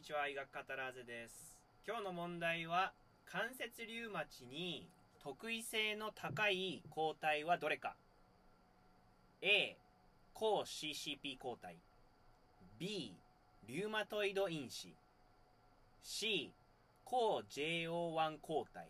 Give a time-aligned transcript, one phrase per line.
[0.00, 1.58] にちは医学カタラーゼです。
[1.86, 2.94] 今日の問題は
[3.26, 4.88] 関節リウマチに
[5.22, 7.94] 特異性の高い抗体はどれか。
[9.42, 9.76] A
[10.32, 11.76] 抗 CCP 抗体。
[12.78, 13.14] B
[13.68, 14.94] リウマトイド因子。
[16.02, 16.50] C
[17.04, 18.88] 抗 JO1 抗体。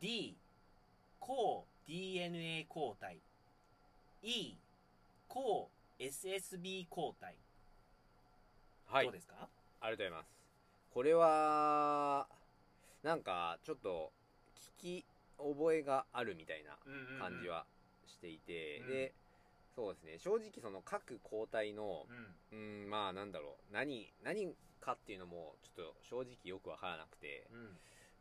[0.00, 0.34] D
[1.20, 3.18] 抗 DNA 抗体。
[4.22, 4.54] E
[5.28, 5.68] 抗
[6.00, 7.34] SSB 抗体。
[8.86, 9.04] はい。
[9.04, 9.46] どうですか、
[9.84, 10.30] ありがとうございます。
[10.94, 12.26] これは
[13.02, 14.12] なんかちょっと
[14.80, 15.04] 聞き
[15.36, 17.66] 覚えがあるみたいなうんうんうん感じは
[18.06, 18.88] していて、うん。
[18.88, 19.12] で
[19.76, 20.18] そうですね。
[20.18, 22.06] 正直その各抗体の
[22.50, 22.84] うん。
[22.84, 23.74] うんまあなんだろう。
[23.74, 27.76] 何何かっていうのもちょっと正直よくわからなくてうん。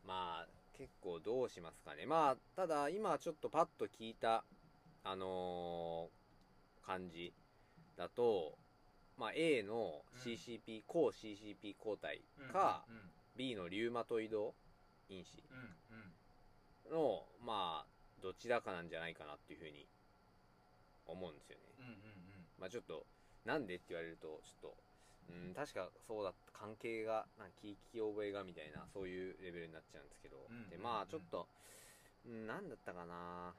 [0.06, 2.06] まあ結構どうしますかね。
[2.06, 4.44] まあただ今ちょっとパッと聞いた
[5.06, 7.32] あのー感じ
[7.96, 8.58] だと
[9.18, 14.54] まあ A の CCP、抗 CCP 抗体か、うん B のリウマトイド
[15.10, 17.04] 因子うんうん。
[17.04, 19.88] のまあどちらかなんじゃないかなっていうふうに
[21.08, 21.64] 思うんですよね。
[21.80, 21.96] うんうん
[22.60, 23.06] まあちょっと
[23.44, 24.78] なんでって言われるとちょっと
[25.30, 31.48] うん確かそうだった関係がなんか聞き覚えがみたいなそういうレベルになっちゃうんですけど、うんでまあちょっと
[32.28, 33.52] うんなんだったかな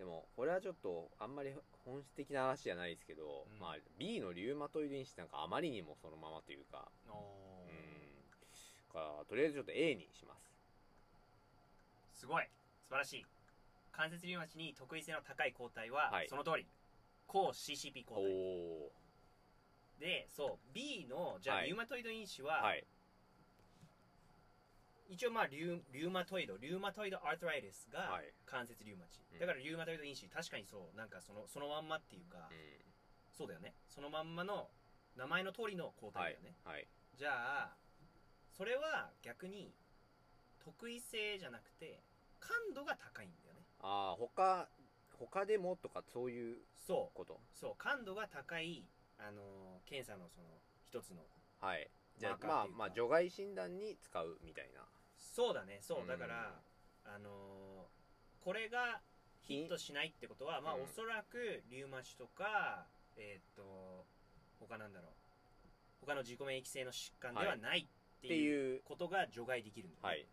[0.00, 1.52] でもこれはちょっとあんまり
[1.84, 3.60] 本質的な話じゃないですけど、うん。
[3.60, 8.90] まあ B のリウマトイド因子なんかあまりにもそのままというかうん。
[8.90, 10.32] からとりあえずちょっと A にしま
[12.14, 12.20] す。
[12.20, 12.48] すごい。
[12.88, 13.26] 素晴らしい。
[13.92, 16.28] 関節リウマチに特異性の高い抗体は、はい。
[16.30, 16.66] その通り。
[17.26, 18.32] 抗 CCP 抗お体。
[18.32, 20.72] おでそう。
[20.72, 21.66] B のじゃあ、はい。
[21.66, 22.84] リウマトイド因子は、はい
[25.10, 30.28] 一応まあリュウリウマトイドリウマトイドアートライティスがはい関節リウマチ、うんだからリウマトイド因子。
[30.28, 30.96] 確かにそう。
[30.96, 32.54] なんかそのそのまんまっていうか、う
[33.36, 33.74] そうだよね。
[33.88, 34.68] そのまんまの
[35.16, 36.86] 名前の通りの抗んはい体だよね、はい。
[37.18, 37.76] じゃあ
[38.56, 39.74] それは逆に
[40.62, 42.02] 特異性じゃなくて
[42.38, 43.66] 感度が高いんだよね。
[43.80, 44.68] ああ他
[45.18, 47.16] 他でもとかそういうそう。
[47.16, 47.40] こと？
[47.52, 47.74] そう。
[47.76, 48.86] 感度が高い、
[49.18, 50.46] あのー検査のその
[50.84, 51.22] 一つの
[51.58, 51.90] はい。
[52.18, 54.84] じゃあまあまあ除外診断に使うみたいな
[55.20, 55.78] そうだね。
[55.80, 56.00] そう。
[56.00, 56.06] うん。
[56.06, 56.60] だから、
[57.04, 58.00] あのー
[58.40, 59.02] これが
[59.42, 62.86] ヒットしないってことは、まあうんおそらくリウマチとか
[63.18, 64.06] えーっと
[64.58, 65.12] 他なんだろう。
[66.00, 67.80] 他の自己免疫性の疾患ではない。
[67.80, 67.82] っ
[68.22, 68.82] てっていういう。
[68.84, 70.26] ことが除外できるんだよね、はい。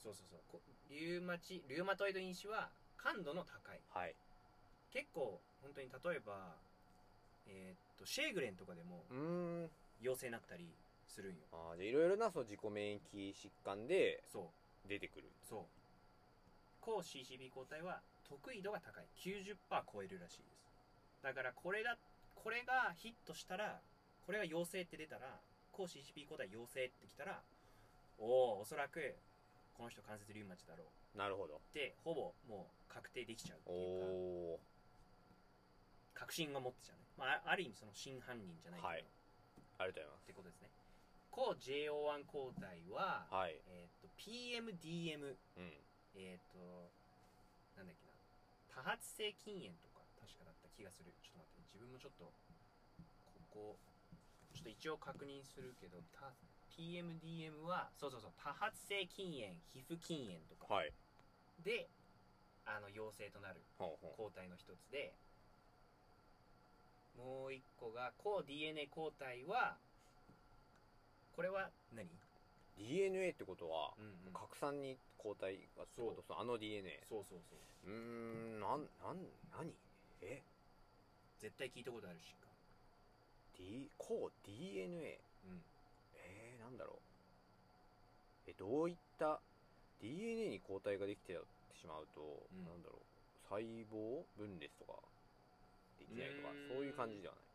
[0.00, 0.40] そうそうそう。
[0.46, 3.80] こリウマチリウマトイド因子は感度の高い。
[3.90, 4.14] はい。
[4.92, 6.54] 結構本当に例えば
[7.48, 9.70] えーっとシェーグレンとかでもうーん。
[10.00, 10.68] 陽性になったり
[11.06, 11.46] するんよ。
[11.52, 14.50] あーじゃあいろいろなその自己免疫疾患でそ
[14.84, 14.88] う。
[14.88, 15.30] 出てくる。
[15.42, 15.64] そう。
[16.80, 19.06] 抗 CCB 抗体は得意度が高い。
[19.18, 19.56] 90%
[19.92, 20.66] 超えるらしいです。
[21.22, 21.96] だからこれだ
[22.34, 23.80] これがヒットしたら
[24.24, 25.40] これが陽性って出たら
[25.72, 27.42] 抗 CCB 抗体陽性ってきたら
[28.18, 29.14] おおおそらく
[29.74, 30.84] この人関節リウマチだろ
[31.14, 31.18] う。
[31.18, 31.56] なるほど。
[31.56, 34.06] ってほぼもう確定できちゃうっておいうか。
[34.06, 34.60] お
[36.14, 39.04] 確信が持ってちゃうね、まあ、あある意味その真犯人じゃないけど、はい
[39.78, 40.68] ありがとうございってことですね
[41.36, 43.60] 抗 JO1 抗体は、はい。
[43.68, 45.68] えー、と PMDM うん。
[46.16, 46.56] えっ、と、
[47.76, 48.16] なんだっけな、
[48.72, 51.12] 多発性筋炎とか、確かだった気がする。
[51.20, 52.32] ちょっと待って、自分もちょっと、
[53.52, 53.76] ここ、
[54.56, 56.32] ちょっと一応確認するけど、た
[56.72, 60.72] PMDM は、そうそうそう、多発性筋炎、皮膚筋炎とか。
[60.72, 60.92] はい。
[61.60, 61.92] で、
[62.64, 64.16] あの、陽性となるほうほう。
[64.16, 65.12] 抗体の一つで、
[67.12, 69.76] もう一個が、抗 DNA 抗体は、
[71.36, 72.08] これは何、
[72.78, 74.32] DNA ってことはうんうん。
[74.32, 76.22] 拡散に抗体がってこと？
[76.26, 77.90] そのあの DNA そうそうそう。
[77.90, 79.20] うーんなんなん
[79.52, 79.72] 何？
[80.22, 80.42] え？
[81.38, 82.48] 絶対聞いたことある疾患。
[83.58, 85.62] D 抗 DNA うん。
[86.16, 86.94] えー、なんだろ
[88.46, 88.50] う。
[88.50, 89.40] えどういった
[90.00, 91.32] DNA に抗体ができて
[91.74, 92.64] しまうと、うん。
[92.64, 93.02] なんだろう。
[93.48, 93.60] 細
[93.92, 94.98] 胞分裂とか
[95.98, 97.45] できないとかそういう感じではない？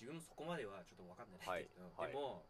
[0.00, 2.08] 自分もそこまではちょっと分かんないけど、はい。
[2.08, 2.48] でも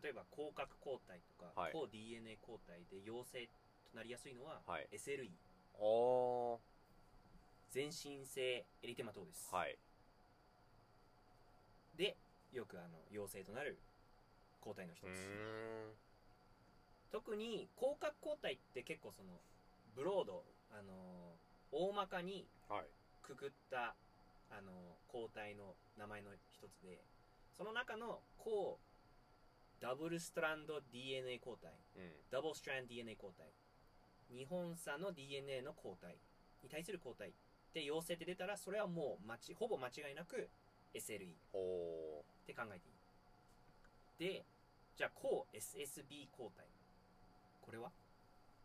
[0.00, 1.72] 例えば広角抗体とか、はい。
[1.72, 3.46] 抗 DNA 抗体で陽性
[3.92, 4.88] となりやすいのは、はい。
[4.96, 5.28] SLE
[5.76, 6.56] あ
[7.68, 9.76] 全身性エリテマトーです、あはい。
[11.96, 12.16] で
[12.50, 13.78] よくあの陽性となる
[14.62, 15.92] 抗体の一つ。
[17.12, 19.38] 特に広角抗体って結構その
[19.94, 21.36] ブロードあの
[21.70, 22.84] 大まかにはい。
[23.22, 23.94] くくった
[24.50, 24.72] あの
[25.08, 27.04] 抗体の名前の一つで
[27.56, 28.78] その中の抗
[29.80, 32.10] ダブルストランド DNA 抗体うん。
[32.30, 33.52] ダブルストランド DNA 抗体
[34.30, 36.16] 日本差の DNA の抗体
[36.62, 37.32] に対する抗体
[37.74, 40.48] で陽性って出たらそれはもう間ちほぼ間違いなく
[40.94, 44.32] SLE っおて考えていい。
[44.32, 44.44] で
[44.96, 46.64] じゃあ抗 SSB 抗体。
[47.60, 47.90] これは？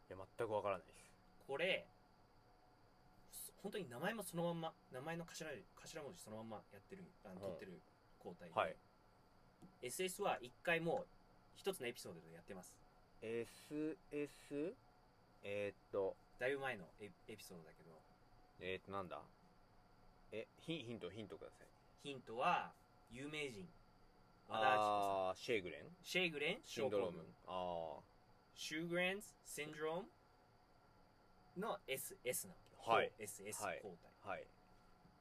[0.10, 1.12] いや全くわからないです。
[1.48, 1.99] これす
[3.61, 7.81] 本当に名前もそのまんま名前の頭頭文字そのまんまやってるあのうん取ってる
[8.19, 8.75] 抗体で、はい。
[9.83, 11.06] SS は一回もう
[11.56, 12.73] 一つのエピソードでやってます。
[13.21, 14.73] SS
[15.44, 16.15] えー、っと。
[16.39, 17.91] だいぶ前のエエピソードだけど。
[18.61, 19.19] えー、っとなんだ？
[20.31, 21.67] えヒヒントヒントください。
[22.03, 22.71] ヒントは
[23.11, 23.67] 有名人。
[24.50, 25.81] ああシェーグレン？
[26.03, 26.57] シェーグレン？
[26.65, 27.17] シンドローム。
[27.17, 28.00] 症候群あ
[28.56, 32.69] シューグレンズ・シンドロームの SS なの。
[32.86, 33.12] はい。
[33.18, 33.80] 抗 SS はい。
[33.81, 34.10] 抗体。
[34.24, 34.48] あはい。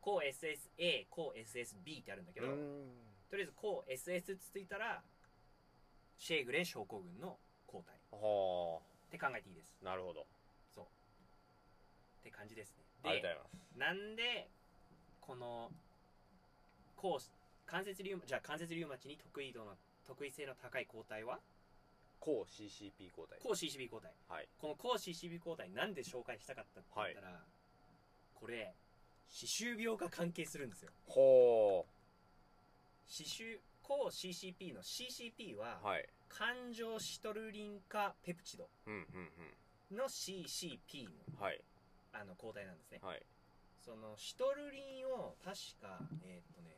[0.01, 2.47] 抗 SSA、抗 SSB ってあるんだけど、
[3.29, 5.03] とりあえず抗 SS ってついたら、
[6.17, 7.99] シェーグレン症候群の抗体。
[8.11, 9.77] はって考えていいです。
[9.83, 10.27] あなるほど。
[10.75, 10.85] そう。
[12.21, 12.85] って感じですね。
[13.05, 13.79] ありがとうで、ございます。
[13.79, 14.49] なんで、
[15.21, 15.71] この、
[16.97, 17.21] 抗
[17.67, 19.77] 関節リウマ、じゃあ関節リウマチに得意度の、
[20.07, 21.39] 得意性の高い抗体は？
[22.21, 23.39] 抗 CCP 抗体。
[23.41, 24.13] 抗 CCB 抗体。
[24.29, 24.49] はい。
[24.59, 27.45] この抗 CCB 抗体なんで紹介したかったって言ったら、
[28.35, 28.75] これ
[29.29, 30.91] 歯周病が関係するんですよ。
[31.07, 31.87] ほ
[33.07, 36.09] 歯周抗 CCP の CCP は、うはい。
[36.29, 39.03] 環状シトルリン化ペプチドうんうん
[39.91, 39.97] うん。
[39.97, 41.61] の CCP のはい。
[42.13, 43.01] あの抗体なんですね。
[43.03, 43.23] はい。
[43.85, 46.77] そのシトルリンを確かえーっとね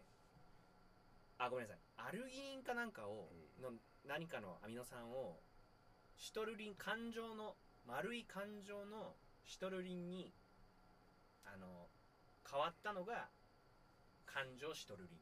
[1.38, 1.78] あごめんなさい。
[2.08, 3.28] アルギニンかなんかを、
[3.62, 3.72] の
[4.10, 5.38] 何かのアミノ酸を
[6.18, 7.54] シトルリン環状の
[7.86, 9.14] 丸い環状の
[9.46, 10.32] シトルリンに
[11.46, 11.86] あの
[12.42, 13.28] 変わったのが
[14.26, 15.18] 環状シトルリン。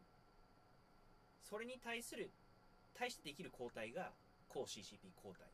[1.45, 2.31] それに対する
[2.97, 4.09] 対してできる抗体が
[4.49, 5.45] 抗 CCP 抗体。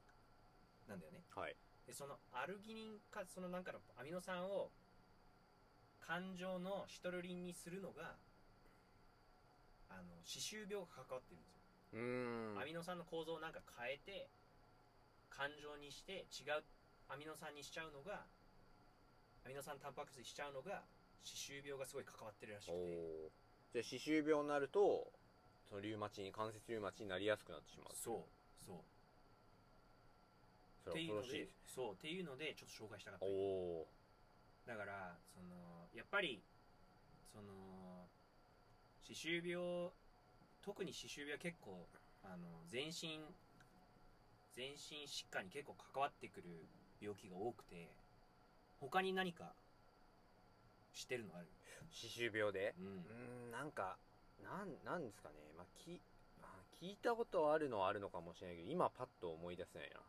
[0.89, 1.19] なんだよね。
[1.35, 1.57] はい。
[1.89, 4.71] でそのアルギニンかそのなんかのアミノ酸を
[6.07, 8.15] 環状のシトルリンにするのが
[9.91, 12.61] あの歯周病が関わってるんですようーん。
[12.61, 14.29] アミノ酸の構造をなんか変えて
[15.31, 16.63] 環状にして違う
[17.09, 18.27] アミノ酸にしちゃうのが
[19.47, 20.83] アミノ酸タンパク質にしちゃうのが
[21.23, 22.81] 歯周病がすごい関わってるらしくおて。
[22.83, 23.31] お
[23.73, 25.11] じゃあ歯周病になると
[25.69, 28.77] そのリウマチに関節リウマチになりやすくなってしまうそうそう。
[30.85, 33.87] それっていうのでそうっていうのでちょっと紹介したかったおお
[34.67, 36.43] だからそのやっぱり
[37.33, 38.07] その
[39.03, 39.91] 歯周病
[40.65, 41.87] 特に歯周病は結構
[42.25, 43.21] あの全身
[44.57, 46.45] 全身疾患に結構関わってくる
[47.01, 47.91] 病気が多くて
[48.81, 49.53] 他に何か
[50.95, 51.47] 知ってるのある？
[51.91, 52.75] 歯周病で？
[52.79, 53.49] うん。
[53.49, 53.99] んなんか
[54.43, 55.35] なんなんですかね。
[55.57, 56.01] まあき
[56.41, 56.51] まあ
[56.81, 60.01] 聞いたことはあるのはあるのかもしれないけど今パッと思い出せないな。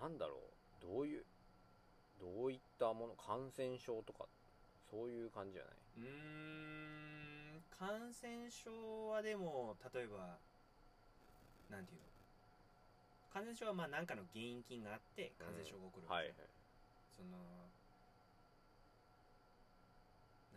[0.00, 0.36] なんだろ
[0.80, 0.82] う。
[0.82, 1.24] どういう
[2.20, 3.14] どういったもの？
[3.14, 4.26] 感染症とか
[4.90, 5.72] そういう感じじゃない？
[5.98, 6.97] うーん
[7.78, 10.36] 感染症はでも例えば
[11.70, 12.06] なんていうの？
[13.30, 16.48] 感染症はまあ何かの原因菌があって感染症が起こるわはいけじゃん。
[17.14, 17.38] その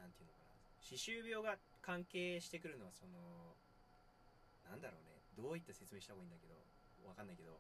[0.01, 0.57] なんていうのかな。
[0.81, 3.53] 歯周病が関係してくるのはその
[4.65, 5.21] なんだろうね。
[5.37, 6.57] どういった説明した方がいいんだけど
[7.07, 7.59] わかんないけど、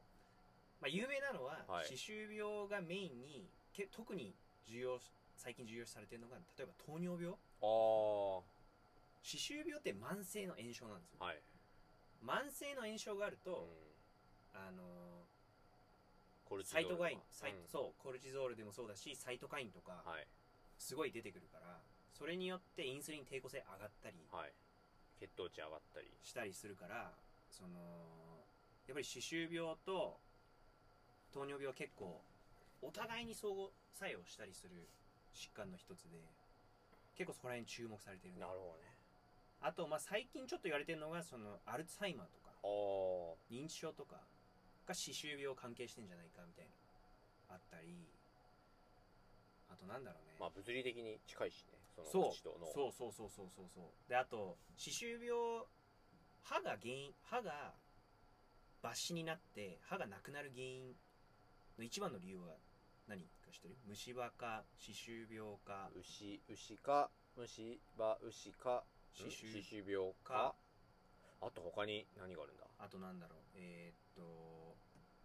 [0.81, 1.87] まあ、有名なのは、はい。
[1.87, 4.33] 歯周病がメインにけ特に
[4.65, 4.99] 重要
[5.37, 7.37] 最近重要視されてるのが例えば糖尿病。
[7.61, 8.43] ああは
[9.21, 11.19] 歯周病って慢性の炎症なんですよ。
[11.29, 11.37] い、
[12.25, 13.69] 慢性の炎症があると、
[14.53, 14.83] うん、あの
[16.45, 20.27] コルチゾールサイトカインサイ、うんそうコルチゾールでもそうだしサイトカインとか、はい。
[20.77, 21.77] すごい出てくるから
[22.17, 24.53] それによってインスリン抵抗性上がったりはい。
[25.19, 26.07] 血糖値上がったり。
[26.23, 27.13] したりするから
[27.49, 27.77] その
[28.87, 30.19] やっぱり歯周病と
[31.31, 32.19] 糖尿病は結構
[32.81, 34.89] お互いに相互作用したりする
[35.33, 36.19] 疾患の一つで
[37.15, 38.41] 結構そこら辺注目されてるね。
[38.41, 39.00] なるほどね
[39.61, 42.51] あとまあ最近ちょっと言われてるのがそのアルツハイマーとか。
[43.49, 44.17] 認知症とか
[44.85, 46.65] が歯周病関係してんじゃないかみたい
[47.49, 48.07] なあったり。
[49.69, 51.79] あとなんだろうね、まあ物理的に近いしね
[52.11, 54.09] その口と脳そうそうそうそうそうそう。
[54.09, 55.31] であと歯周病
[56.43, 57.73] 歯が原因歯が
[58.83, 60.93] 抜歯になって歯がなくなる原因
[61.77, 62.57] の一番の理由は
[63.07, 63.77] 何か知ってる？
[63.87, 65.89] 虫歯か歯周病か。
[65.97, 70.55] 牛牛か虫歯牛か歯周歯周病か。
[71.41, 72.65] あと他に何があるんだ？
[72.79, 73.39] あとなんだろう。
[73.55, 74.75] えーっと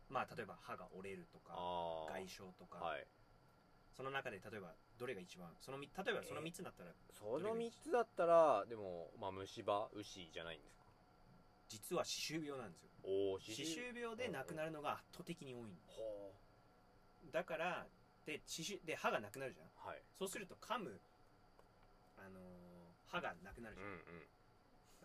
[0.08, 1.52] まあ例えば歯が折れるとか
[2.08, 3.06] 外傷とか、はい。
[3.96, 5.48] その中で例えばどれが一番？
[5.60, 9.88] そのみ例えばその3つだったらその3つだったらでもまあ虫歯？
[9.94, 10.84] 牛じゃないんですか？
[11.68, 12.90] 実は歯周病なんですよ。
[13.38, 15.70] 歯周病で亡くなるのが圧倒的に多い
[17.32, 17.86] だから
[18.24, 19.66] で歯周で歯がなくなるじゃん。
[19.66, 20.02] うはい。
[20.18, 21.00] そうすると噛む、
[22.16, 22.55] あのー
[23.16, 24.28] 歯がなくなるじゃん、うんうん。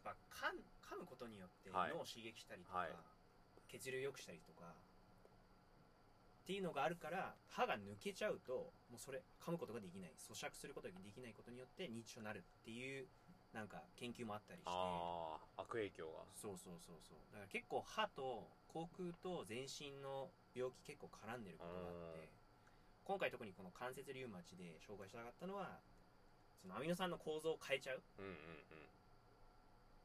[0.01, 1.95] っぱ噛む噛むことによってはい。
[1.95, 2.89] 脳を刺激したりとか、はい。
[3.71, 10.11] 血流良くしたりとかっていうのがあるから歯が抜けちゃうともうそれ噛むことができない。
[10.19, 13.07] 咀嚼することができないことによって認知症になるっていう
[13.53, 14.71] なんか研究もあったりして。
[14.71, 16.25] ああ悪影響が。
[16.35, 17.17] そうそうそうそう。
[17.31, 22.27] だから結構歯と口腔と全身の病気結構絡んでることがあって
[23.03, 25.79] 今回特にこの関節リウマチで紹介したかったのは
[26.61, 28.01] そのアミノ酸の構造を変えちゃう。
[28.19, 28.37] うんうんうん。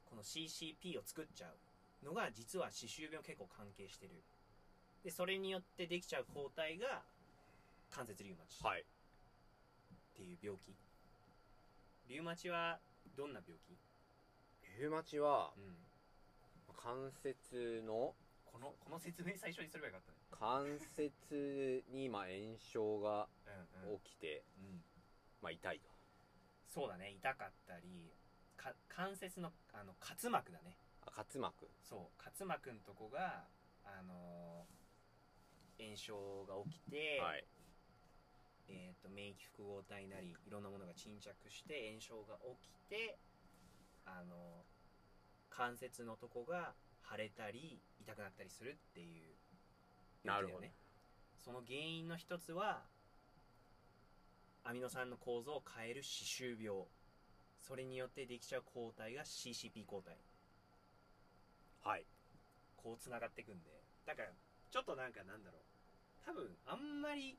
[0.09, 1.47] この CCP を作っちゃ
[2.01, 4.23] うのが実は歯周病結構関係してる。
[5.03, 7.03] でそれによってできちゃう抗体が
[7.91, 8.81] 関節リウマチはい。
[8.81, 8.85] っ
[10.15, 10.73] ていう病気、
[12.09, 12.79] リウマチは
[13.15, 13.77] どんな病気、
[14.79, 15.77] リウマチはうん、
[16.75, 20.17] 関節のこのこの説明最初にすればよかったね。
[20.31, 23.27] 関節にまあ炎症が
[23.85, 23.99] うんうん。
[23.99, 24.81] 起きて、うん。
[25.41, 25.89] まあ、痛いと
[26.67, 27.11] そうだね。
[27.11, 28.13] 痛かったり
[28.55, 30.77] か関節のあの滑膜だね。
[31.01, 31.69] あ滑膜。
[31.81, 32.23] そう。
[32.23, 33.45] 滑膜のとこが
[33.83, 34.77] あのー
[35.79, 37.45] 炎症が起きて、はい。
[38.69, 43.17] えー、と免疫複合体なりいろんなものが沈着して炎症が起きて
[44.05, 44.65] あの
[45.49, 46.73] 関節のとこが
[47.09, 50.59] 腫れたり痛くなったりするっていうなるほど。
[50.59, 50.73] ね
[51.39, 52.83] その原因の一つは
[54.67, 56.83] アミノ酸の構造を変える歯周病。
[57.61, 60.17] それによってできちゃう抗体が CCP 抗体。
[61.85, 62.03] はい。
[62.75, 63.71] こうつながっていくんで。
[64.05, 64.27] だから
[64.69, 65.61] ちょっとなんかなんだろう。
[66.25, 67.37] 多分あんまり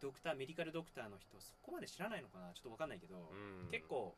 [0.00, 2.52] ドクターメディカルドクターの人そこまで知らないのかな。
[2.54, 3.70] ちょっと分かんないけど、うん。
[3.70, 4.16] 結構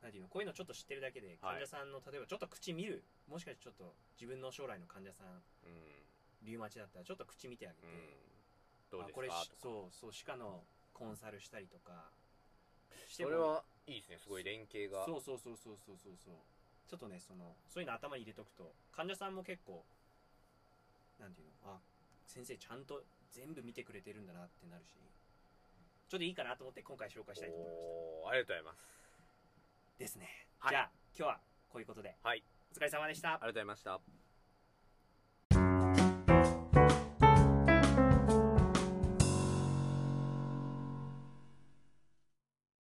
[0.00, 3.02] なんていうのこういうのちょっと知ってるだけで患者さんの、例えばちょっと口見る。
[3.26, 6.46] もしかしてちょっと自分の将来の患者さんうん。
[6.46, 9.02] リウマチだったらちょっと口見てあげて、うん。
[9.02, 10.62] どうですあこれそうそう歯科の
[10.98, 12.10] コンサルしたりとか。
[13.06, 14.18] してそれはいいですね。
[14.18, 15.06] すごい連携が。
[15.06, 16.34] そうそうそうそうそうそうそう。
[16.90, 19.84] ちょっとねそのそういうの頭に入れとくと患者さんも結構
[21.20, 21.72] なんていうの？
[21.72, 21.78] あ
[22.26, 24.98] 先生ちゃんと全部見てくれてるんだなってなるし。
[26.08, 27.84] ちょっといいかなと思って今回紹介したいと思いました。
[27.84, 28.78] おーありがとうございます。
[29.98, 30.70] ですね、はい。
[30.72, 32.16] じゃあ今日はこういうことで。
[32.22, 32.42] はい。
[32.72, 33.28] お疲れ様でした。
[33.28, 34.17] ありがとうございました